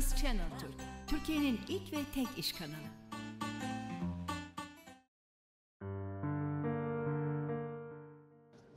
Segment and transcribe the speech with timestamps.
[0.00, 0.74] Finance Channel Türk,
[1.06, 2.74] Türkiye'nin ilk ve tek iş kanalı.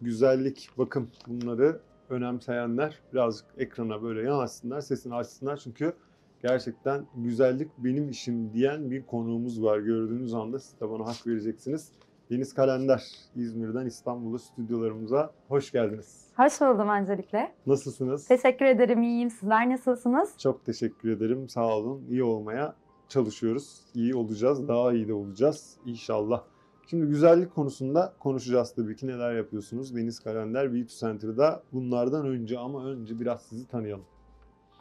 [0.01, 5.57] güzellik, bakım bunları önemseyenler birazcık ekrana böyle yanaşsınlar, sesini açsınlar.
[5.57, 5.93] Çünkü
[6.41, 9.79] gerçekten güzellik benim işim diyen bir konuğumuz var.
[9.79, 11.91] Gördüğünüz anda siz de bana hak vereceksiniz.
[12.31, 13.03] Deniz Kalender,
[13.35, 16.27] İzmir'den İstanbul'a stüdyolarımıza hoş geldiniz.
[16.37, 17.51] Hoş buldum öncelikle.
[17.67, 18.27] Nasılsınız?
[18.27, 19.29] Teşekkür ederim, iyiyim.
[19.29, 20.37] Sizler nasılsınız?
[20.39, 21.49] Çok teşekkür ederim.
[21.49, 22.05] Sağ olun.
[22.09, 22.75] İyi olmaya
[23.09, 23.81] çalışıyoruz.
[23.93, 24.67] İyi olacağız.
[24.67, 26.41] Daha iyi de olacağız inşallah.
[26.89, 29.07] Şimdi güzellik konusunda konuşacağız tabii ki.
[29.07, 29.95] Neler yapıyorsunuz?
[29.95, 31.63] Deniz Kalender Beauty Center'da.
[31.73, 34.05] Bunlardan önce ama önce biraz sizi tanıyalım.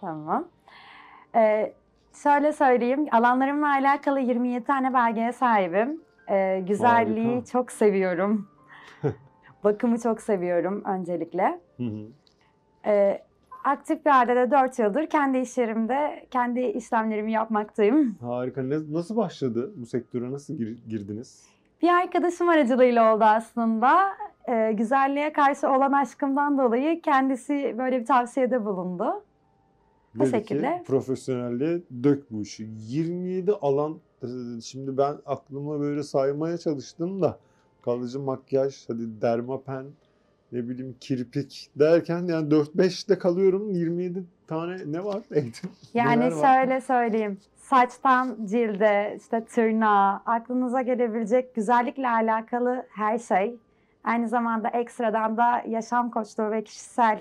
[0.00, 0.48] Tamam.
[1.34, 1.72] Ee,
[2.22, 6.00] şöyle söyleyeyim, alanlarımla alakalı 27 tane belgeye sahibim.
[6.30, 7.44] Ee, güzelliği Harika.
[7.46, 8.48] çok seviyorum.
[9.64, 11.60] Bakımı çok seviyorum öncelikle.
[11.76, 12.06] Hı hı.
[12.86, 13.22] Ee,
[13.64, 18.16] aktif bir halde de 4 yıldır kendi iş yerimde kendi işlemlerimi yapmaktayım.
[18.20, 18.62] Harika.
[18.62, 19.72] Ne, nasıl başladı?
[19.76, 21.46] Bu sektöre nasıl gir- girdiniz?
[21.82, 24.08] Bir arkadaşım aracılığıyla oldu aslında.
[24.48, 29.24] Ee, güzelliğe karşı olan aşkımdan dolayı kendisi böyle bir tavsiyede bulundu.
[30.14, 30.82] Bu Dedi ki, şekilde.
[30.86, 32.66] profesyonelliğe dök bu işi.
[32.88, 33.98] 27 alan.
[34.64, 37.38] Şimdi ben aklıma böyle saymaya çalıştım da
[37.84, 39.84] kalıcı makyaj, hadi dermapen,
[40.52, 43.70] ne bileyim kirpik derken yani 4-5'te kalıyorum.
[43.70, 45.22] 27 tane ne var?
[45.34, 45.70] Eğitim.
[45.94, 46.56] Yani var?
[46.56, 47.38] şöyle söyleyeyim.
[47.56, 53.56] Saçtan cilde, işte tırnağa, aklınıza gelebilecek güzellikle alakalı her şey.
[54.04, 57.20] Aynı zamanda ekstradan da yaşam koçluğu ve kişisel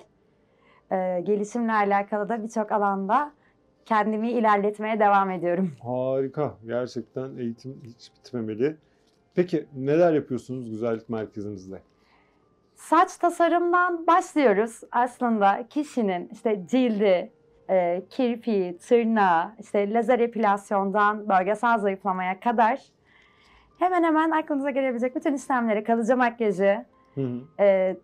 [0.92, 3.32] e, gelişimle alakalı da birçok alanda
[3.86, 5.72] kendimi ilerletmeye devam ediyorum.
[5.84, 6.54] Harika.
[6.66, 8.76] Gerçekten eğitim hiç bitmemeli.
[9.36, 11.80] Peki neler yapıyorsunuz güzellik merkezinizde?
[12.76, 17.32] Saç tasarımdan başlıyoruz aslında kişinin işte cildi,
[17.70, 22.80] e, kirpiği, tırnağı, işte lazer epilasyondan bölgesel zayıflamaya kadar
[23.80, 26.86] hemen hemen aklınıza gelebilecek bütün işlemleri, kalıcı makyajı,
[27.16, 27.40] Hı hı.
[27.60, 27.98] e,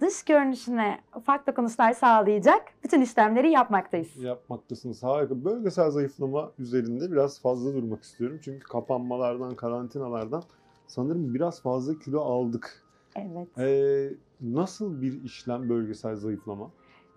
[0.00, 4.16] dış görünüşüne ufak dokunuşlar sağlayacak bütün işlemleri yapmaktayız.
[4.16, 5.02] yapmaktasınız.
[5.02, 5.44] Harika.
[5.44, 8.38] Bölgesel zayıflama üzerinde biraz fazla durmak istiyorum.
[8.44, 10.42] Çünkü kapanmalardan, karantinalardan
[10.86, 12.82] sanırım biraz fazla kilo aldık.
[13.16, 13.58] Evet.
[13.58, 14.10] Ee,
[14.40, 16.70] nasıl bir işlem bölgesel zayıflama?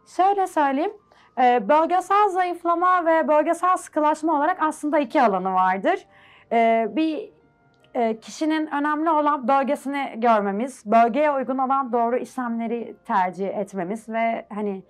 [0.05, 0.91] Şöyle söyleyeyim.
[1.38, 6.05] e, Bölgesel zayıflama ve bölgesel sıkılaşma olarak aslında iki alanı vardır.
[6.51, 7.29] E, Bir
[7.93, 14.83] e, kişinin önemli olan bölgesini görmemiz, bölgeye uygun olan doğru işlemleri tercih etmemiz ve hani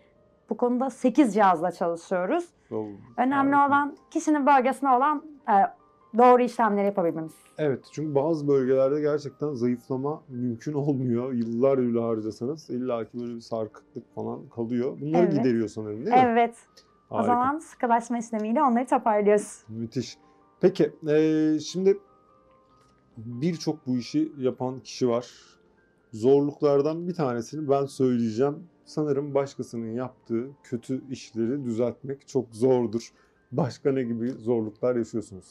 [0.49, 2.45] bu konuda 8 cihazla çalışıyoruz.
[2.71, 2.85] O-
[3.17, 3.67] Önemli harika.
[3.75, 5.53] olan kişinin bölgesine olan e,
[6.17, 7.33] doğru işlemleri yapabilmemiz.
[7.57, 11.33] Evet çünkü bazı bölgelerde gerçekten zayıflama mümkün olmuyor.
[11.33, 14.97] Yıllar yılı harcasanız illaki böyle bir sarkıklık falan kalıyor.
[15.01, 15.33] Bunları Evet.
[15.33, 16.23] gideriyor sanırım değil mi?
[16.25, 16.55] Evet.
[17.09, 17.33] O Harika.
[17.33, 19.63] zaman sıkılaşma işlemiyle onları toparlıyoruz.
[19.69, 20.17] Müthiş.
[20.61, 21.97] Peki eee, şimdi
[23.18, 25.31] birçok bu işi yapan kişi var.
[26.12, 28.56] Zorluklardan bir tanesini ben söyleyeceğim.
[28.85, 33.09] Sanırım başkasının yaptığı kötü işleri düzeltmek çok zordur.
[33.51, 35.46] Başka ne gibi zorluklar yaşıyorsunuz?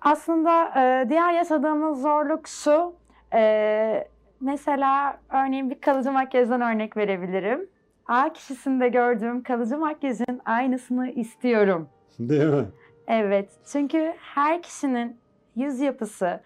[0.00, 2.92] Aslında e, diğer yaşadığımız zorluk şu.
[3.34, 4.08] e,
[4.40, 7.68] mesela örneğin bir kalıcı makyajdan örnek verebilirim.
[8.06, 11.88] A kişisinde gördüğüm kalıcı makyajın aynısını istiyorum.
[12.18, 12.66] Değil mi?
[13.06, 13.50] Evet.
[13.72, 15.16] Çünkü her kişinin
[15.56, 16.40] yüz yapısı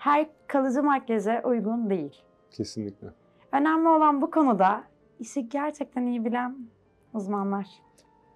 [0.00, 2.22] her kalıcı makyaja uygun değil.
[2.50, 3.06] Kesinlikle.
[3.52, 4.84] Önemli olan bu konuda
[5.18, 6.56] işi gerçekten iyi bilen
[7.14, 7.66] uzmanlar.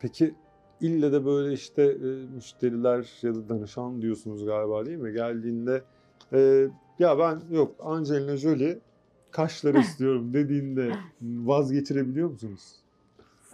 [0.00, 0.34] Peki
[0.80, 5.12] ille de böyle işte e, müşteriler ya da danışan diyorsunuz galiba değil mi?
[5.12, 5.82] Geldiğinde
[6.32, 8.78] e, ya ben yok Angelina Jolie
[9.30, 10.92] kaşları istiyorum dediğinde
[11.22, 12.83] vazgeçirebiliyor musunuz?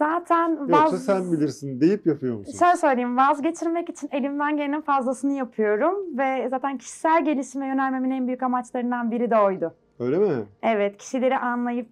[0.05, 2.57] Zaten Yoksa vaz- sen bilirsin deyip yapıyor musun?
[2.59, 8.43] Şöyle söyleyeyim, vazgeçirmek için elimden gelenin fazlasını yapıyorum ve zaten kişisel gelişime yönelmemin en büyük
[8.43, 9.73] amaçlarından biri de oydu.
[9.99, 10.43] Öyle mi?
[10.63, 11.87] Evet, kişileri anlayıp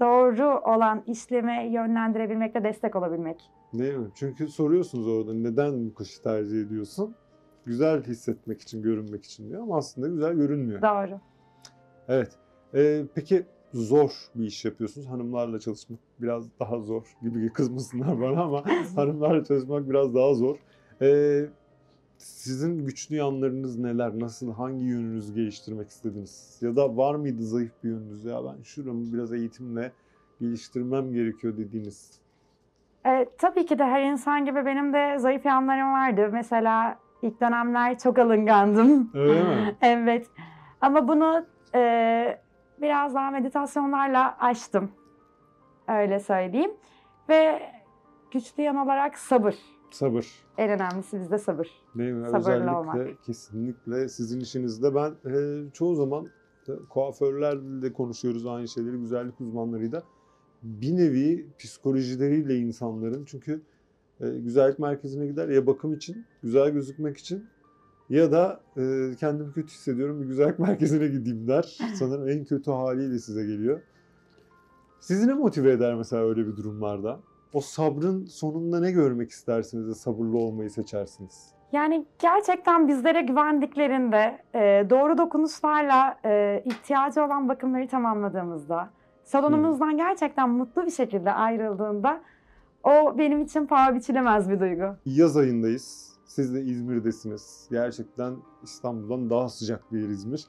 [0.00, 3.50] doğru olan işleme yönlendirebilmek ve destek olabilmek.
[3.74, 4.08] Değil mi?
[4.14, 7.14] Çünkü soruyorsunuz orada neden bu kışı tercih ediyorsun?
[7.66, 10.82] Güzel hissetmek için, görünmek için diyor ama aslında güzel görünmüyor.
[10.82, 11.20] Doğru.
[12.08, 12.32] Evet.
[12.74, 15.06] Ee, peki zor bir iş yapıyorsunuz.
[15.06, 18.64] Hanımlarla çalışmak biraz daha zor gibi kızmasınlar bana ama
[18.96, 20.56] hanımlarla çalışmak biraz daha zor.
[21.02, 21.46] Ee,
[22.18, 24.18] sizin güçlü yanlarınız neler?
[24.18, 26.58] Nasıl, hangi yönünüzü geliştirmek istediniz?
[26.62, 28.24] Ya da var mıydı zayıf bir yönünüz?
[28.24, 29.92] Ya ben şuramı biraz eğitimle
[30.40, 32.20] geliştirmem gerekiyor dediğiniz.
[33.06, 36.30] Ee, tabii ki de her insan gibi benim de zayıf yanlarım vardı.
[36.32, 39.10] Mesela ilk dönemler çok alıngandım.
[39.14, 39.76] Öyle mi?
[39.82, 40.26] evet.
[40.80, 42.43] Ama bunu e,
[42.84, 44.90] biraz daha meditasyonlarla aştım.
[45.88, 46.70] Öyle söyleyeyim.
[47.28, 47.62] Ve
[48.30, 49.54] güçlü yan olarak sabır.
[49.90, 50.26] Sabır.
[50.58, 51.68] En önemlisi bizde sabır.
[51.94, 52.26] Değil mi?
[52.26, 53.22] Sabırlı Özellikle olmak.
[53.24, 56.28] kesinlikle sizin işinizde ben e, çoğu zaman
[56.88, 60.02] kuaförlerle konuşuyoruz aynı şeyleri güzellik uzmanlarıyla.
[60.62, 63.62] Bir nevi psikolojileriyle insanların çünkü
[64.20, 67.46] e, güzellik merkezine gider ya bakım için, güzel gözükmek için
[68.10, 68.82] ya da e,
[69.20, 71.78] kendimi kötü hissediyorum bir güzellik merkezine gideyim der.
[71.94, 73.80] Sanırım en kötü haliyle size geliyor.
[75.00, 77.20] Sizi ne motive eder mesela öyle bir durumlarda?
[77.52, 81.54] O sabrın sonunda ne görmek istersiniz de sabırlı olmayı seçersiniz?
[81.72, 88.90] Yani gerçekten bizlere güvendiklerinde e, doğru dokunuşlarla e, ihtiyacı olan bakımları tamamladığımızda,
[89.24, 92.20] salonumuzdan gerçekten mutlu bir şekilde ayrıldığında
[92.84, 94.96] o benim için paha biçilemez bir duygu.
[95.06, 96.13] Yaz ayındayız.
[96.34, 97.68] Siz de İzmir'desiniz.
[97.70, 100.46] Gerçekten İstanbul'dan daha sıcak bir yer İzmir.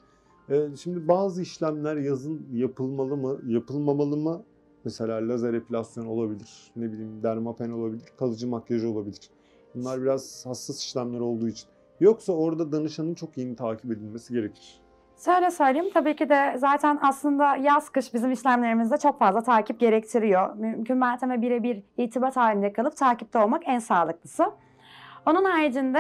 [0.49, 4.43] Ee, şimdi bazı işlemler yazın yapılmalı mı, yapılmamalı mı?
[4.83, 9.29] Mesela lazer epilasyon olabilir, ne bileyim dermapen olabilir, kalıcı makyaj olabilir.
[9.75, 11.69] Bunlar biraz hassas işlemler olduğu için.
[11.99, 14.81] Yoksa orada danışanın çok iyi takip edilmesi gerekir.
[15.25, 20.55] Şöyle söyleyeyim tabii ki de zaten aslında yaz kış bizim işlemlerimizde çok fazla takip gerektiriyor.
[20.55, 24.45] Mümkün mertebe birebir irtibat halinde kalıp takipte olmak en sağlıklısı.
[25.25, 26.00] Onun haricinde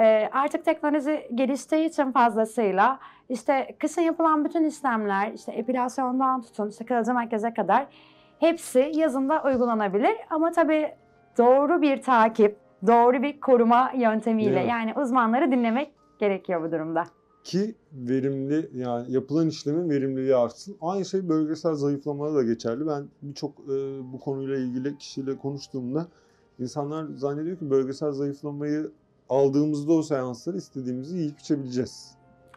[0.00, 2.98] e, artık teknoloji geliştiği için fazlasıyla
[3.28, 7.86] işte kışın yapılan bütün işlemler işte epilasyondan tutun işte kalıcı makyaja kadar
[8.38, 10.16] hepsi yazında uygulanabilir.
[10.30, 10.94] Ama tabii
[11.38, 14.70] doğru bir takip, doğru bir koruma yöntemiyle Evet.
[14.70, 17.04] yani uzmanları dinlemek gerekiyor bu durumda.
[17.44, 20.76] Ki verimli yani yapılan işlemin verimliliği artsın.
[20.80, 22.86] Aynı şey bölgesel zayıflamada da geçerli.
[22.86, 23.72] Ben birçok e,
[24.12, 26.06] bu konuyla ilgili kişiyle konuştuğumda
[26.58, 28.90] insanlar zannediyor ki bölgesel zayıflamayı
[29.28, 32.14] aldığımızda o seansları istediğimizi yiyip içebileceğiz.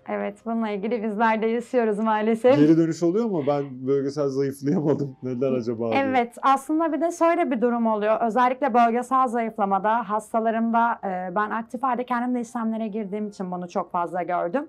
[0.10, 2.58] Evet, bununla ilgili bizler de yaşıyoruz maalesef.
[2.58, 5.18] Geri dönüş oluyor ama ben bölgesel zayıflayamadım.
[5.24, 5.92] Neden acaba?
[5.92, 6.02] diye.
[6.02, 8.22] Evet, aslında bir de şöyle bir durum oluyor.
[8.22, 11.00] Özellikle bölgesel zayıflamada hastalarımda
[11.36, 14.68] ben aktif halde kendim de işlemlere girdiğim için bunu çok fazla gördüm.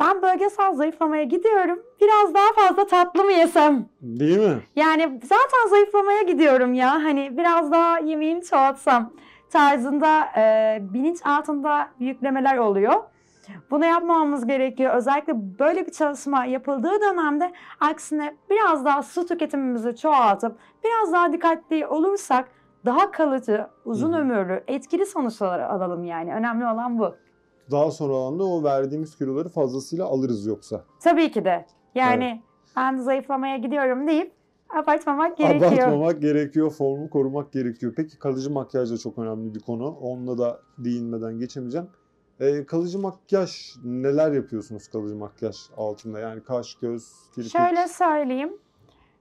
[0.00, 1.82] Ben bölgesel zayıflamaya gidiyorum.
[2.00, 3.88] Biraz daha fazla tatlı mı yesem?
[4.00, 4.58] Değil mi?
[4.76, 6.92] Yani zaten zayıflamaya gidiyorum ya.
[6.92, 9.12] Hani biraz daha yemeğimi çoğaltsam
[9.50, 12.94] tarzında e, bilinç altında yüklemeler oluyor.
[13.70, 14.94] Bunu yapmamamız gerekiyor.
[14.94, 21.86] Özellikle böyle bir çalışma yapıldığı dönemde aksine biraz daha su tüketimimizi çoğaltıp biraz daha dikkatli
[21.86, 22.48] olursak
[22.84, 26.34] daha kalıcı, uzun ömürlü, etkili sonuçlar alalım yani.
[26.34, 27.16] Önemli olan bu.
[27.70, 30.84] Daha sonra anda o verdiğimiz kiloları fazlasıyla alırız yoksa.
[31.00, 31.66] Tabii ki de.
[31.94, 32.42] Yani
[32.76, 34.32] ben zayıflamaya gidiyorum deyip
[34.70, 35.72] abartmamak gerekiyor.
[35.72, 37.92] Abartmamak gerekiyor, formu korumak gerekiyor.
[37.96, 39.88] Peki kalıcı makyaj da çok önemli bir konu.
[40.00, 41.88] Onunla da değinmeden geçemeyeceğim.
[42.40, 46.18] Ee, kalıcı makyaj neler yapıyorsunuz kalıcı makyaj altında?
[46.18, 47.52] Yani kaş, göz, kirpik.
[47.52, 48.52] Şöyle söyleyeyim.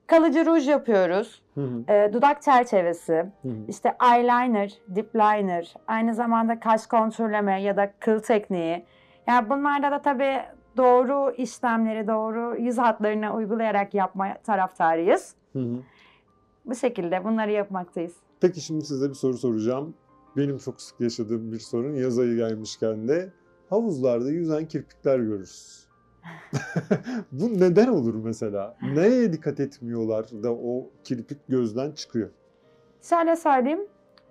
[0.08, 1.42] Kalıcı ruj yapıyoruz.
[1.56, 3.54] Hı hı, e, dudak çerçevesi, hı hı.
[3.68, 8.86] işte eyeliner, dip liner, aynı zamanda kaş kontürleme ya da kıl tekniği.
[9.28, 10.42] Yani bunlarda da tabii
[10.78, 15.36] doğru işlemleri, doğru yüz hatlarına uygulayarak yapma taraftarıyız.
[15.54, 15.78] Hı hı.
[16.66, 18.14] Bu şekilde bunları yapmaktayız.
[18.42, 19.94] Peki şimdi size bir soru soracağım.
[20.38, 23.30] Benim çok sık yaşadığım bir sorun yaz ayı gelmişken de
[23.70, 25.85] havuzlarda yüzen kirpikler görürüz.
[27.32, 28.76] Bu neden olur mesela?
[28.82, 32.30] Nereye dikkat etmiyorlar da o kirpik gözden çıkıyor?
[33.02, 33.80] Şöyle söyleyeyim.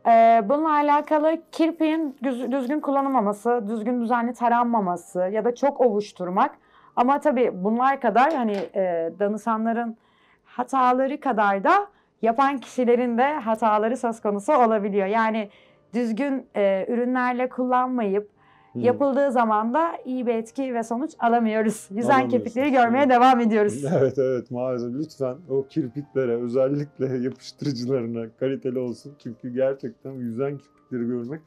[0.06, 6.54] e, bununla alakalı kirpiğin düz- düzgün kullanılmaması, düzgün düzenli taranmaması ya da çok ovuşturmak.
[6.96, 9.96] Ama tabii bunlar kadar hani e, danışanların
[10.44, 11.86] hataları kadar da
[12.22, 15.06] yapan kişilerin de hataları söz konusu olabiliyor.
[15.06, 15.48] Yani
[15.94, 18.30] düzgün e, ürünlerle kullanmayıp
[18.74, 21.88] Yapıldığı zaman da iyi bir etki ve sonuç alamıyoruz.
[21.90, 23.84] Yüzen kirpikleri görmeye devam ediyoruz.
[23.98, 29.12] Evet evet maalesef lütfen o kirpiklere özellikle yapıştırıcılarına kaliteli olsun.
[29.22, 31.40] Çünkü gerçekten yüzen kirpikleri görmek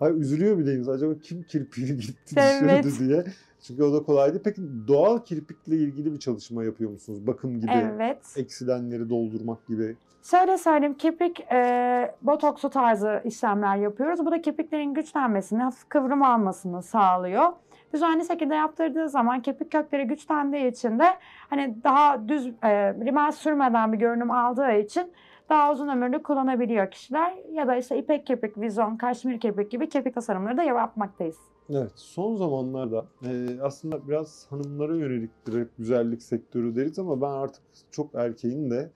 [0.00, 2.84] Ay üzülüyor bile insan acaba kim kirpiği gitti Evet.
[2.84, 3.24] düşürdü diye.
[3.62, 4.42] Çünkü o da kolay değil.
[4.44, 7.26] Peki doğal kirpikle ilgili bir çalışma yapıyor musunuz?
[7.26, 8.18] Bakım gibi, Evet.
[8.36, 9.96] eksilenleri doldurmak gibi.
[10.30, 14.26] Şöyle söyleyeyim, kirpik e, botoksu tarzı işlemler yapıyoruz.
[14.26, 17.52] Bu da kirpiklerin güçlenmesini, hafif kıvrım almasını sağlıyor.
[17.94, 21.04] Düzenli şekilde yaptırdığı zaman kirpik kökleri güçlendiği için de
[21.50, 25.12] hani daha düz e, rimel sürmeden bir görünüm aldığı için
[25.48, 27.34] daha uzun ömürlü kullanabiliyor kişiler.
[27.52, 31.38] Ya da işte ipek kirpik, vizon, kaşmir kirpik gibi kirpik tasarımları da yapmaktayız.
[31.70, 37.62] Evet, son zamanlarda e, aslında biraz hanımlara yöneliktir hep güzellik sektörü deriz ama ben artık
[37.90, 38.90] çok erkeğin de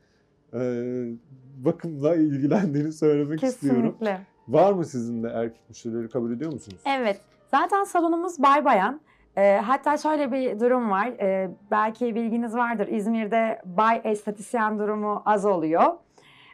[1.64, 3.82] bakımla ilgilendiğini söylemek istiyorum.
[3.82, 4.20] Kesinlikle.
[4.48, 6.80] Var mı sizin de erkek müşterileri kabul ediyor musunuz?
[6.86, 7.20] Evet.
[7.50, 9.00] Zaten salonumuz bay bayan.
[9.36, 11.06] Ee, hatta şöyle bir durum var.
[11.06, 12.88] Ee, belki bilginiz vardır.
[12.88, 15.84] İzmir'de bay estetisyen durumu az oluyor.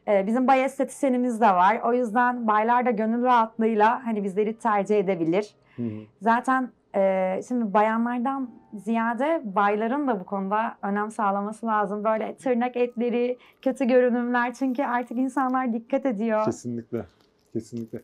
[0.08, 1.80] E, bizim bay estetisyenimiz de var.
[1.84, 5.54] O yüzden baylar da gönül rahatlığıyla hani bizleri tercih edebilir.
[5.76, 6.00] Hı hı.
[6.20, 12.04] Zaten e, şimdi bayanlardan ziyade bayların da bu konuda önem sağlaması lazım.
[12.04, 16.44] Böyle tırnak etleri, kötü görünümler çünkü artık insanlar dikkat ediyor.
[16.44, 17.06] Kesinlikle.
[17.52, 18.02] Kesinlikle.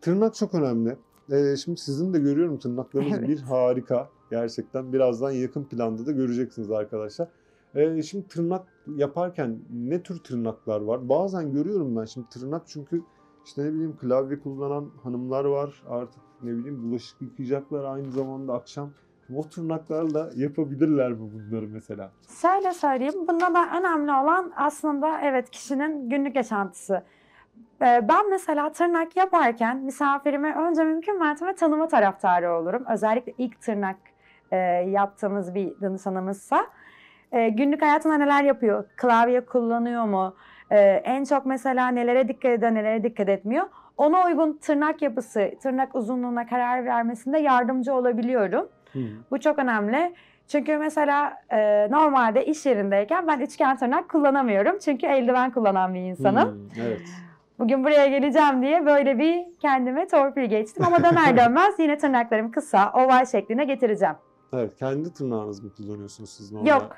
[0.00, 0.96] Tırnak çok önemli.
[1.32, 3.28] Ee, şimdi sizin de görüyorum tırnaklarınız Evet.
[3.28, 4.08] bir harika.
[4.30, 7.28] Gerçekten birazdan yakın planda da göreceksiniz arkadaşlar.
[7.74, 11.08] Ee, şimdi tırnak yaparken ne tür tırnaklar var?
[11.08, 13.02] Bazen görüyorum ben şimdi tırnak çünkü
[13.44, 15.82] işte ne bileyim klavye kullanan hanımlar var.
[15.88, 18.90] Artık ne bileyim bulaşık yıkayacaklar aynı zamanda akşam.
[19.36, 22.10] O tırnaklarla yapabilirler mi bunları mesela?
[22.42, 27.02] Şöyle söyleyeyim, bunda da önemli olan aslında evet kişinin günlük yaşantısı.
[27.82, 32.84] Ee, Ben mesela tırnak yaparken misafirime önce mümkün mertebe tanıma taraftarı olurum.
[32.92, 33.96] Özellikle ilk tırnak
[34.50, 34.56] e,
[34.90, 36.66] yaptığımız bir danışanımızsa.
[37.32, 38.84] E, günlük hayatında neler yapıyor?
[38.96, 40.34] Klavye kullanıyor mu?
[40.70, 43.66] E, en çok mesela nelere dikkat ediyor, nelere dikkat etmiyor?
[43.96, 48.68] Ona uygun tırnak yapısı, tırnak uzunluğuna karar vermesinde yardımcı olabiliyorum.
[48.92, 49.08] Hı hı.
[49.30, 50.14] Bu çok önemli.
[50.48, 54.78] Çünkü mesela e, normalde iş yerindeyken ben üçgen tırnak kullanamıyorum.
[54.78, 56.48] Çünkü eldiven kullanan bir insanım.
[56.48, 57.02] Hmm, evet.
[57.58, 60.84] Bugün buraya geleceğim diye böyle bir kendime torpil geçtim.
[60.86, 64.14] Ama döner dönmez yine tırnaklarım kısa, oval şekline getireceğim.
[64.52, 64.76] Evet.
[64.76, 66.70] Kendi tırnağınızı mı kullanıyorsunuz siz normalde?
[66.70, 66.96] Yok.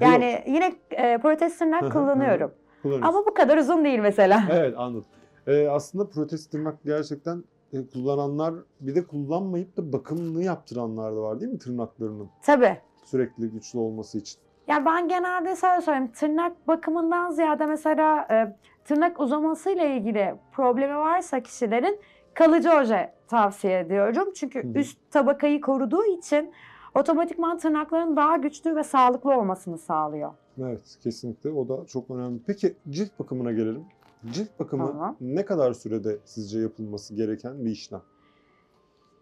[0.00, 2.52] Yani yine e, protez Hı tırnak hı, kullanıyorum.
[2.84, 4.42] Ama bu kadar uzun değil mesela.
[4.50, 5.06] Evet anladım.
[5.46, 11.40] Ee, aslında protez tırnak gerçekten e, kullananlar bir de kullanmayıp da bakımını yaptıranlar da var
[11.40, 12.78] değil mi tırnaklarının Tabii.
[13.04, 14.38] sürekli güçlü olması için?
[14.68, 16.12] Ya ben genelde şöyle söyleyeyim.
[16.12, 22.00] Tırnak bakımından ziyade mesela e, tırnak uzamasıyla ilgili problemi varsa kişilerin
[22.34, 24.32] kalıcı oje tavsiye ediyorum.
[24.34, 26.52] Çünkü Hı üst tabakayı koruduğu için
[26.94, 30.32] otomatikman tırnakların daha güçlü ve sağlıklı olmasını sağlıyor.
[30.58, 32.40] Evet kesinlikle o da çok önemli.
[32.46, 33.84] Peki cilt bakımına gelelim.
[34.32, 35.16] Cilt bakımı Tamam.
[35.20, 38.02] ne kadar sürede sizce yapılması gereken bir işlem?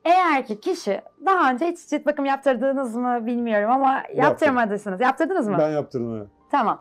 [0.05, 5.01] Eğer ki kişi daha önce hiç cilt bakım yaptırdınız mı bilmiyorum ama yaptırmadıysanız.
[5.01, 5.57] Yaptırdınız mı?
[5.59, 6.29] Ben yaptırdım evet.
[6.51, 6.81] Tamam.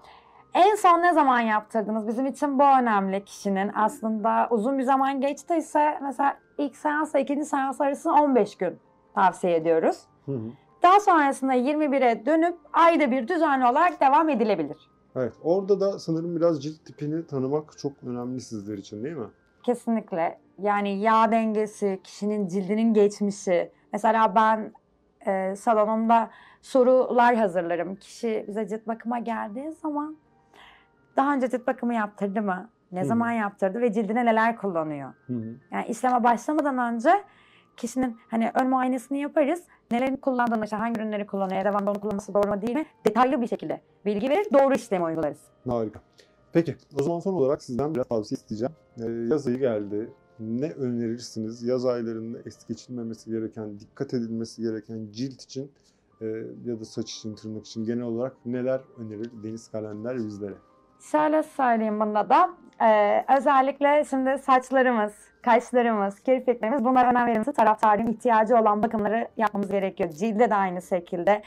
[0.54, 2.08] En son ne zaman yaptırdınız?
[2.08, 3.72] Bizim için bu önemli kişinin.
[3.76, 8.80] Aslında uzun bir zaman geçtiyse mesela ilk seansla ikinci seans arasında 15 gün
[9.16, 9.98] tavsiye ediyoruz.
[10.26, 10.52] Hı hı.
[10.84, 14.93] Daha sonrasında 21'e dönüp ayda bir düzenli olarak devam edilebilir.
[15.16, 19.28] Evet orada da sanırım biraz cilt tipini tanımak çok önemli sizler için değil mi?
[19.64, 20.40] Kesinlikle.
[20.62, 23.72] Yani yağ dengesi, kişinin cildinin geçmişi.
[23.94, 24.74] Mesela ben
[25.28, 26.30] e, salonumda
[26.62, 27.96] sorular hazırlarım.
[27.96, 30.18] Kişi bize cilt bakıma geldiği zaman
[31.18, 32.70] daha önce cilt bakımı yaptırdı mı?
[32.92, 33.08] Ne Hı hı.
[33.08, 35.14] zaman yaptırdı ve cildine neler kullanıyor?
[35.28, 35.56] Hı hı.
[35.72, 37.24] Yani işleme başlamadan önce
[37.78, 39.64] kişinin hani ön muayenesini yaparız.
[39.94, 42.86] Nelerini kullandığını, işte hangi ürünleri kullanıyor, devamlı onu kullanması doğru mu değil mi?
[43.06, 45.38] Detaylı bir şekilde bilgi verir, doğru işlemi uygularız.
[45.68, 46.02] Harika.
[46.54, 48.74] Peki o zaman son olarak sizden biraz tavsiye isteyeceğim.
[48.98, 50.10] Ee, yaz ayı geldi.
[50.40, 51.64] Ne önerirsiniz?
[51.64, 55.72] Yaz aylarında es geçilmemesi gereken, dikkat edilmesi gereken cilt için
[56.22, 56.26] e,
[56.66, 60.56] ya da saç için, tırnak için genel olarak neler önerir Deniz Kalender bizlere?
[61.12, 62.50] Şöyle söyleyeyim bunda da.
[62.82, 70.10] Ee, özellikle şimdi saçlarımız, kaşlarımız, kirpiklerimiz bunlara önem verilmesi taraftarın ihtiyacı olan bakımları yapmamız gerekiyor.
[70.10, 71.42] Cilde de aynı şekilde.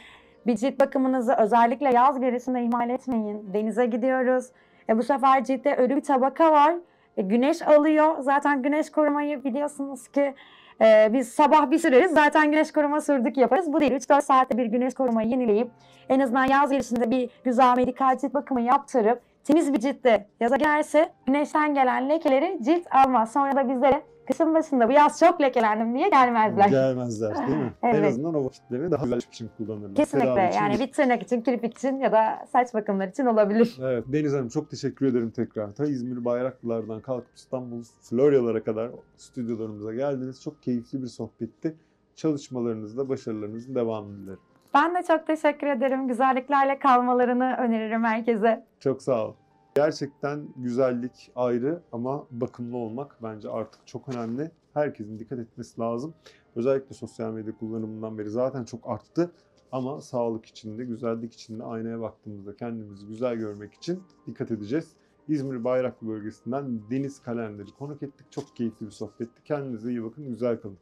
[0.46, 3.54] Bir cilt bakımınızı özellikle yaz gerisinde ihmal etmeyin.
[3.54, 4.46] Denize gidiyoruz.
[4.88, 6.74] E, bu sefer ciltte ölü bir tabaka var.
[7.16, 8.18] E, güneş alıyor.
[8.20, 10.34] Zaten güneş korumayı biliyorsunuz ki
[10.80, 12.10] e, biz sabah bir süreriz.
[12.10, 13.72] Zaten güneş koruma sürdük yaparız.
[13.72, 13.92] Bu değil.
[13.92, 15.70] 3-4 saatte bir güneş korumayı yenileyip
[16.08, 21.12] en azından yaz gelişinde bir güzel medikal cilt bakımı yaptırıp temiz bir ciltte yaza gelirse
[21.26, 23.32] güneşten gelen lekeleri cilt almaz.
[23.32, 26.68] Sonra da bizlere kışın başında bu yaz çok lekelendim diye gelmezler.
[26.68, 27.72] Gelmezler değil mi?
[27.82, 28.08] En Evet.
[28.08, 29.94] azından o vakitlerini daha güzel için kullanırlar.
[29.94, 33.76] Kesinlikle Tedavi için yani bir tırnak için, kirpik için ya da saç bakımları için olabilir.
[33.82, 35.70] Evet Deniz Hanım çok teşekkür ederim tekrar.
[35.70, 40.42] Ta İzmir Bayraklılar'dan kalkıp İstanbul Floryalara kadar stüdyolarımıza geldiniz.
[40.42, 41.74] Çok keyifli bir sohbetti.
[42.16, 44.38] Çalışmalarınızda başarılarınızın devamını dilerim.
[44.76, 46.08] Ben de çok teşekkür ederim.
[46.08, 48.66] Güzelliklerle kalmalarını öneririm herkese.
[48.80, 49.34] Çok sağ ol.
[49.74, 54.50] Gerçekten güzellik ayrı ama bakımlı olmak bence artık çok önemli.
[54.74, 56.14] Herkesin dikkat etmesi lazım.
[56.56, 59.30] Özellikle sosyal medya kullanımından beri zaten çok arttı.
[59.72, 64.92] Ama sağlık için de, güzellik için de aynaya baktığımızda kendimizi güzel görmek için dikkat edeceğiz.
[65.28, 68.32] İzmir Bayraklı bölgesinden Deniz Kalender'i konuk ettik.
[68.32, 69.42] Çok keyifli bir sohbetti.
[69.44, 70.78] Kendinize iyi bakın, güzel kalın.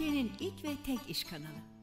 [0.00, 1.79] Türkiye'nin ilk ve tek iş kanalı.